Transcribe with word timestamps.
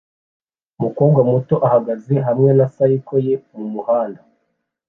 umukobwa 0.77 1.19
muto 1.31 1.55
uhagaze 1.65 2.13
hamwe 2.27 2.49
na 2.57 2.65
cycle 2.75 3.17
ye 3.27 3.35
mumuhanda 3.57 4.21